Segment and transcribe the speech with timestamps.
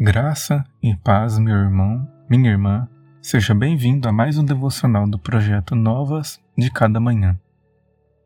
[0.00, 2.88] Graça e paz, meu irmão, minha irmã,
[3.20, 7.38] seja bem-vindo a mais um devocional do projeto Novas de Cada Manhã.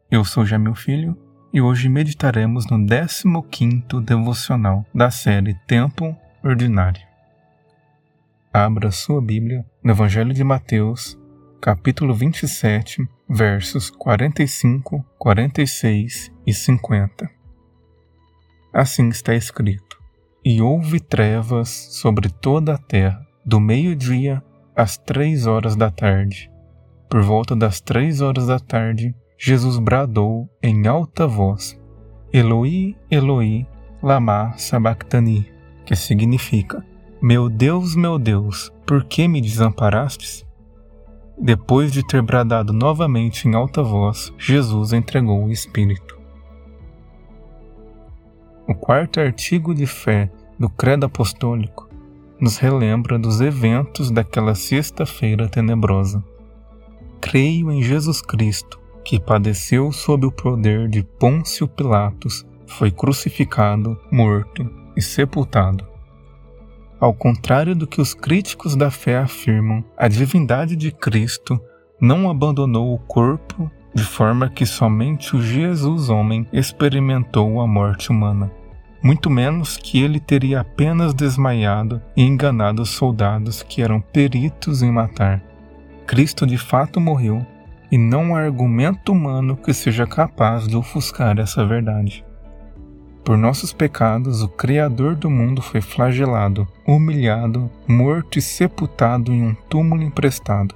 [0.09, 1.19] Eu sou Jamil Filho
[1.53, 7.03] e hoje meditaremos no 15º devocional da série Tempo Ordinário.
[8.53, 11.19] Abra sua Bíblia no Evangelho de Mateus,
[11.61, 17.29] capítulo 27, versos 45, 46 e 50.
[18.73, 20.06] Assim está escrito
[20.49, 24.41] e houve trevas sobre toda a terra, do meio-dia
[24.77, 26.49] às três horas da tarde.
[27.11, 31.77] Por volta das três horas da tarde, Jesus bradou em alta voz:
[32.33, 33.67] Eloi, Eloi,
[34.01, 35.51] lama sabachthani,
[35.85, 36.87] que significa:
[37.21, 40.47] Meu Deus, meu Deus, por que me desamparastes?
[41.37, 46.16] Depois de ter bradado novamente em alta voz, Jesus entregou o Espírito.
[48.69, 51.89] O quarto artigo de fé do Credo Apostólico
[52.41, 56.23] nos relembra dos eventos daquela sexta-feira tenebrosa.
[57.21, 64.69] Creio em Jesus Cristo, que padeceu sob o poder de Pôncio Pilatos, foi crucificado, morto
[64.97, 65.87] e sepultado.
[66.99, 71.61] Ao contrário do que os críticos da fé afirmam, a divindade de Cristo
[72.01, 78.53] não abandonou o corpo de forma que somente o Jesus homem experimentou a morte humana.
[79.03, 84.93] Muito menos que ele teria apenas desmaiado e enganado os soldados que eram peritos em
[84.93, 85.43] matar.
[86.07, 87.45] Cristo de fato morreu,
[87.91, 92.23] e não há argumento humano que seja capaz de ofuscar essa verdade.
[93.25, 99.55] Por nossos pecados, o Criador do mundo foi flagelado, humilhado, morto e sepultado em um
[99.71, 100.75] túmulo emprestado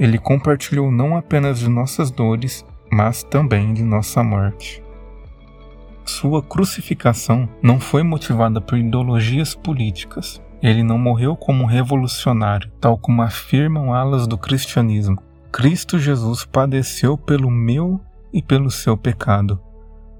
[0.00, 4.82] ele compartilhou não apenas de nossas dores, mas também de nossa morte.
[6.06, 10.42] Sua crucificação não foi motivada por ideologias políticas.
[10.62, 15.18] Ele não morreu como um revolucionário, tal como afirmam alas do cristianismo.
[15.52, 18.00] Cristo Jesus padeceu pelo meu
[18.32, 19.60] e pelo seu pecado.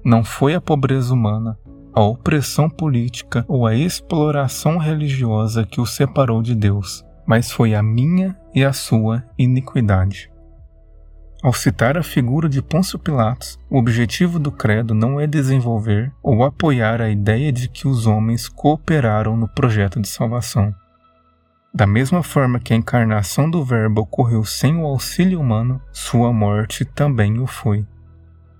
[0.05, 1.57] Não foi a pobreza humana,
[1.91, 7.81] a opressão política ou a exploração religiosa que o separou de Deus mas foi a
[7.81, 10.29] minha e a sua iniquidade.
[11.41, 16.43] Ao citar a figura de Pôncio Pilatos, o objetivo do credo não é desenvolver ou
[16.43, 20.75] apoiar a ideia de que os homens cooperaram no projeto de salvação.
[21.73, 26.83] Da mesma forma que a encarnação do Verbo ocorreu sem o auxílio humano, sua morte
[26.83, 27.87] também o foi.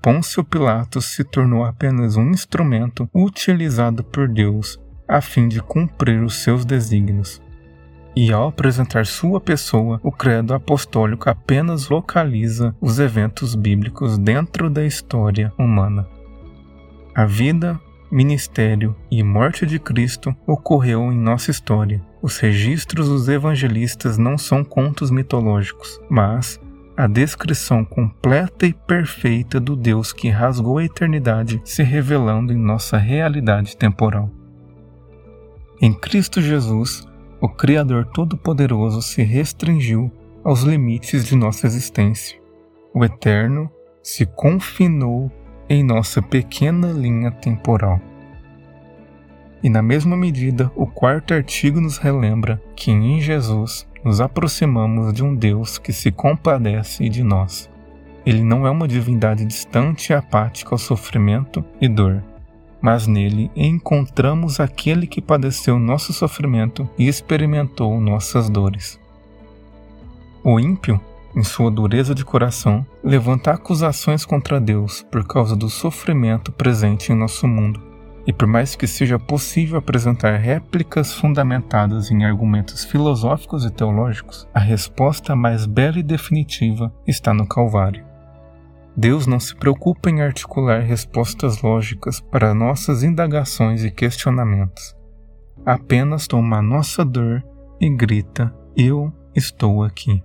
[0.01, 6.35] Pôncio Pilatos se tornou apenas um instrumento utilizado por Deus a fim de cumprir os
[6.35, 7.41] seus desígnios
[8.16, 14.85] e ao apresentar sua pessoa, o credo apostólico apenas localiza os eventos bíblicos dentro da
[14.85, 16.07] história humana.
[17.16, 17.79] A vida,
[18.11, 22.01] ministério e morte de Cristo ocorreu em nossa história.
[22.21, 26.59] Os registros dos evangelistas não são contos mitológicos, mas
[26.95, 32.97] a descrição completa e perfeita do Deus que rasgou a eternidade se revelando em nossa
[32.97, 34.29] realidade temporal.
[35.81, 37.07] Em Cristo Jesus,
[37.41, 40.12] o Criador Todo-Poderoso se restringiu
[40.44, 42.40] aos limites de nossa existência.
[42.94, 43.68] O Eterno
[44.03, 45.31] se confinou
[45.68, 48.00] em nossa pequena linha temporal.
[49.63, 55.24] E na mesma medida, o quarto artigo nos relembra que em Jesus nos aproximamos de
[55.24, 57.69] um Deus que se compadece de nós.
[58.24, 62.24] Ele não é uma divindade distante e apática ao sofrimento e dor,
[62.81, 69.00] mas nele encontramos aquele que padeceu nosso sofrimento e experimentou nossas dores.
[70.44, 71.00] O ímpio,
[71.36, 77.16] em sua dureza de coração, levanta acusações contra Deus por causa do sofrimento presente em
[77.16, 77.80] nosso mundo.
[78.25, 84.59] E por mais que seja possível apresentar réplicas fundamentadas em argumentos filosóficos e teológicos, a
[84.59, 88.10] resposta mais bela e definitiva está no Calvário.
[88.96, 94.96] Deus não se preocupa em articular respostas lógicas para nossas indagações e questionamentos.
[95.66, 97.44] Apenas toma a nossa dor
[97.80, 100.21] e grita: Eu estou aqui.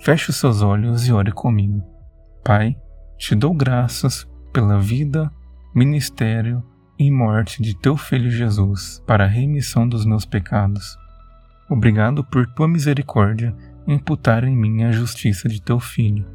[0.00, 1.82] Feche os seus olhos e ore comigo.
[2.44, 2.76] Pai,
[3.16, 5.30] te dou graças pela vida,
[5.72, 6.62] ministério
[6.98, 10.98] e morte de teu Filho Jesus para a remissão dos meus pecados.
[11.70, 13.54] Obrigado por tua misericórdia
[13.86, 16.26] imputar em mim a justiça de teu Filho.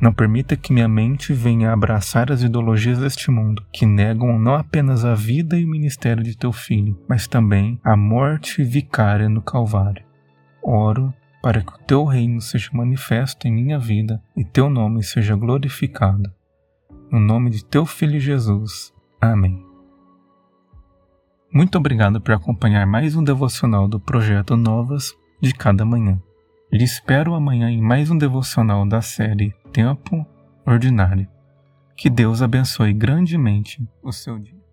[0.00, 5.04] Não permita que minha mente venha abraçar as ideologias deste mundo, que negam não apenas
[5.04, 10.04] a vida e o ministério de teu filho, mas também a morte vicária no Calvário.
[10.62, 15.36] Oro para que o teu reino seja manifesto em minha vida e teu nome seja
[15.36, 16.30] glorificado.
[17.10, 18.92] No nome de teu filho Jesus.
[19.20, 19.64] Amém.
[21.52, 26.20] Muito obrigado por acompanhar mais um devocional do projeto Novas de cada manhã.
[26.72, 30.26] Lhe espero amanhã em mais um devocional da série Tempo
[30.66, 31.28] Ordinário.
[31.96, 34.65] Que Deus abençoe grandemente o seu dia.